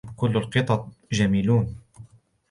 [0.15, 1.75] كل القطط جميلون.